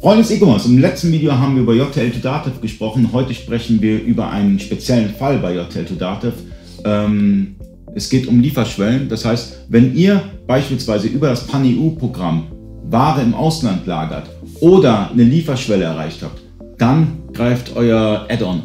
[0.00, 3.08] Freunde des E-Commerce, im letzten Video haben wir über JTL to Dativ gesprochen.
[3.12, 6.34] Heute sprechen wir über einen speziellen Fall bei JTL to Dativ.
[6.84, 7.56] Ähm,
[7.96, 9.08] es geht um Lieferschwellen.
[9.08, 12.46] Das heißt, wenn ihr beispielsweise über das PAN-EU-Programm
[12.84, 16.40] Ware im Ausland lagert oder eine Lieferschwelle erreicht habt,
[16.78, 18.62] dann greift euer Add-on.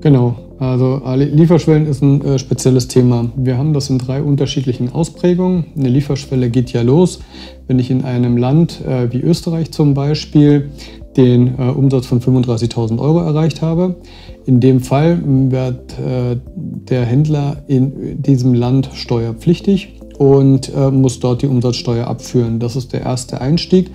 [0.00, 3.30] Genau, also Lieferschwellen ist ein äh, spezielles Thema.
[3.36, 5.66] Wir haben das in drei unterschiedlichen Ausprägungen.
[5.76, 7.20] Eine Lieferschwelle geht ja los,
[7.68, 10.70] wenn ich in einem Land äh, wie Österreich zum Beispiel
[11.16, 13.96] den äh, Umsatz von 35.000 Euro erreicht habe.
[14.46, 21.42] In dem Fall wird äh, der Händler in diesem Land steuerpflichtig und äh, muss dort
[21.42, 22.58] die Umsatzsteuer abführen.
[22.58, 23.90] Das ist der erste Einstieg,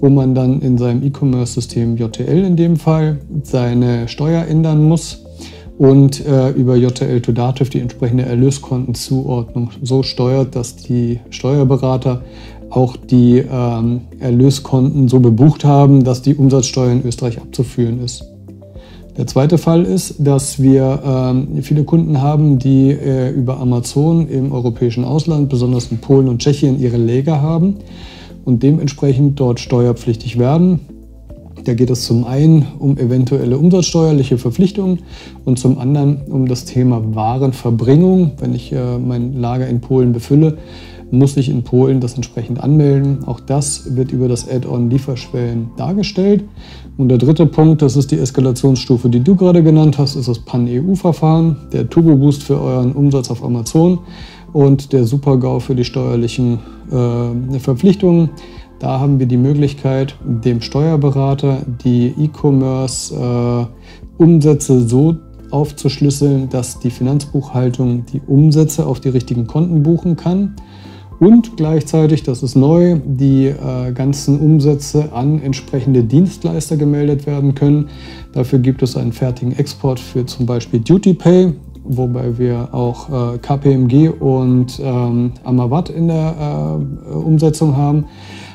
[0.00, 5.23] wo man dann in seinem E-Commerce-System JTL in dem Fall seine Steuer ändern muss
[5.78, 12.22] und äh, über JTL to Dativ die entsprechende Erlöskontenzuordnung so steuert, dass die Steuerberater
[12.70, 18.24] auch die ähm, Erlöskonten so bebucht haben, dass die Umsatzsteuer in Österreich abzuführen ist.
[19.16, 24.50] Der zweite Fall ist, dass wir ähm, viele Kunden haben, die äh, über Amazon im
[24.50, 27.76] europäischen Ausland, besonders in Polen und Tschechien, ihre Läger haben
[28.44, 30.80] und dementsprechend dort steuerpflichtig werden.
[31.64, 35.00] Da geht es zum einen um eventuelle umsatzsteuerliche Verpflichtungen
[35.46, 38.32] und zum anderen um das Thema Warenverbringung.
[38.38, 40.58] Wenn ich äh, mein Lager in Polen befülle,
[41.10, 43.24] muss ich in Polen das entsprechend anmelden.
[43.24, 46.44] Auch das wird über das Add-on Lieferschwellen dargestellt.
[46.98, 50.40] Und der dritte Punkt, das ist die Eskalationsstufe, die du gerade genannt hast, ist das
[50.40, 54.00] Pan-EU-Verfahren, der Turbo-Boost für euren Umsatz auf Amazon
[54.52, 56.58] und der Super-GAU für die steuerlichen
[56.90, 58.30] äh, Verpflichtungen.
[58.78, 65.16] Da haben wir die Möglichkeit, dem Steuerberater die E-Commerce-Umsätze so
[65.50, 70.54] aufzuschlüsseln, dass die Finanzbuchhaltung die Umsätze auf die richtigen Konten buchen kann
[71.20, 77.88] und gleichzeitig, das ist neu, die äh, ganzen Umsätze an entsprechende Dienstleister gemeldet werden können.
[78.32, 81.52] Dafür gibt es einen fertigen Export für zum Beispiel Duty Pay,
[81.84, 88.06] wobei wir auch äh, KPMG und ähm, Amavat in der äh, Umsetzung haben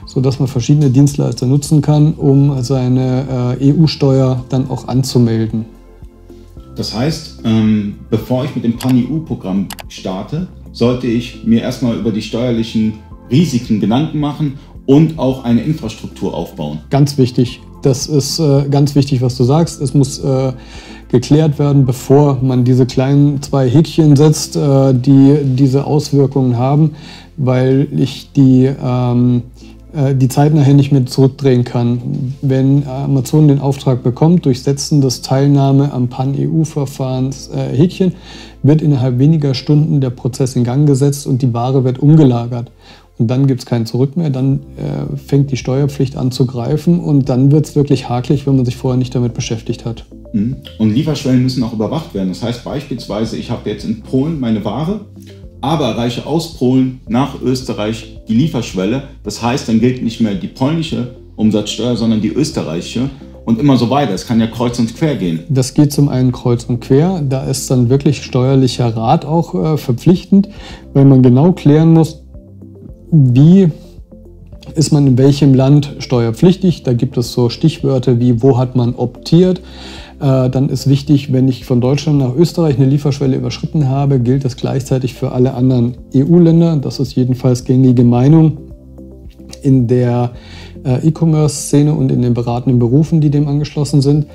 [0.10, 5.66] sodass man verschiedene Dienstleister nutzen kann, um seine äh, EU-Steuer dann auch anzumelden.
[6.76, 12.24] Das heißt, ähm, bevor ich mit dem PAN-EU-Programm starte, sollte ich mir erstmal über die
[12.24, 12.94] steuerlichen
[13.30, 14.56] Risiken Gedanken machen
[14.88, 16.80] und auch eine Infrastruktur aufbauen.
[16.90, 17.62] Ganz wichtig.
[17.84, 19.80] Das ist äh, ganz wichtig, was du sagst.
[19.80, 20.54] Es muss äh,
[21.10, 26.92] geklärt werden, bevor man diese kleinen zwei Häkchen setzt, die diese Auswirkungen haben,
[27.36, 32.36] weil ich die ähm, äh, die Zeit nachher nicht mehr zurückdrehen kann.
[32.42, 38.14] Wenn Amazon den Auftrag bekommt, durch Setzen des Teilnahme am Pan-EU-Verfahrens äh, Häkchen,
[38.62, 42.72] wird innerhalb weniger Stunden der Prozess in Gang gesetzt und die Ware wird umgelagert.
[43.18, 47.02] Und dann gibt es kein Zurück mehr, dann äh, fängt die Steuerpflicht an zu greifen
[47.02, 50.06] und dann wird es wirklich hakelig, wenn man sich vorher nicht damit beschäftigt hat.
[50.32, 50.56] Mhm.
[50.78, 52.30] Und Lieferschwellen müssen auch überwacht werden.
[52.30, 55.02] Das heißt beispielsweise, ich habe jetzt in Polen meine Ware
[55.62, 59.04] aber erreiche aus Polen nach Österreich die Lieferschwelle.
[59.24, 63.10] Das heißt, dann gilt nicht mehr die polnische Umsatzsteuer, sondern die österreichische
[63.46, 64.14] und immer so weiter.
[64.14, 65.40] Es kann ja kreuz und quer gehen.
[65.50, 67.22] Das geht zum einen kreuz und quer.
[67.28, 70.50] Da ist dann wirklich steuerlicher Rat auch äh, verpflichtend,
[70.94, 72.24] weil man genau klären muss,
[73.12, 73.70] wie
[74.76, 76.84] ist man in welchem Land steuerpflichtig.
[76.84, 79.62] Da gibt es so Stichwörter wie, wo hat man optiert,
[80.20, 84.44] äh, dann ist wichtig, wenn ich von Deutschland nach Österreich eine Lieferschwelle überschritten habe, gilt
[84.44, 86.78] das gleichzeitig für alle anderen EU-Länder.
[86.78, 88.58] Das ist jedenfalls gängige Meinung
[89.62, 90.32] in der
[90.84, 94.28] äh, E-Commerce-Szene und in den beratenden Berufen, die dem angeschlossen sind.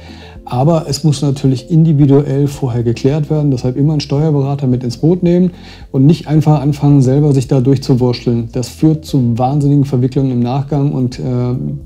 [0.46, 3.50] Aber es muss natürlich individuell vorher geklärt werden.
[3.50, 5.52] Deshalb immer einen Steuerberater mit ins Boot nehmen
[5.90, 8.50] und nicht einfach anfangen, selber sich da durchzuwurschteln.
[8.52, 11.22] Das führt zu wahnsinnigen Verwicklungen im Nachgang und äh,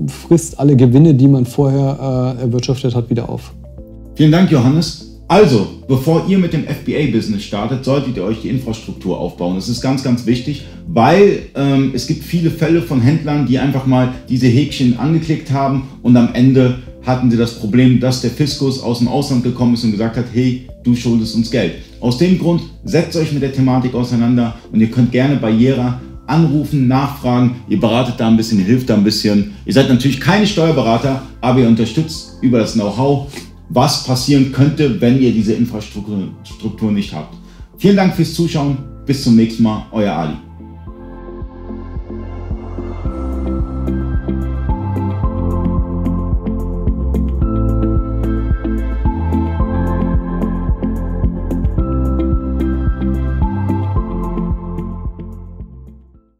[0.07, 3.53] frisst alle Gewinne, die man vorher äh, erwirtschaftet hat, wieder auf.
[4.19, 5.17] Vielen Dank, Johannes.
[5.29, 9.55] Also, bevor ihr mit dem FBA-Business startet, solltet ihr euch die Infrastruktur aufbauen.
[9.55, 13.85] Das ist ganz, ganz wichtig, weil ähm, es gibt viele Fälle von Händlern, die einfach
[13.85, 18.83] mal diese Häkchen angeklickt haben und am Ende hatten sie das Problem, dass der Fiskus
[18.83, 21.75] aus dem Ausland gekommen ist und gesagt hat, hey, du schuldest uns Geld.
[22.01, 26.01] Aus dem Grund setzt euch mit der Thematik auseinander und ihr könnt gerne bei Jera
[26.27, 27.55] anrufen, nachfragen.
[27.69, 29.53] Ihr beratet da ein bisschen, ihr hilft da ein bisschen.
[29.65, 33.31] Ihr seid natürlich keine Steuerberater, aber ihr unterstützt über das Know-how
[33.69, 37.35] was passieren könnte, wenn ihr diese Infrastruktur nicht habt.
[37.77, 38.77] Vielen Dank fürs Zuschauen.
[39.05, 39.85] Bis zum nächsten Mal.
[39.91, 40.48] Euer Ali.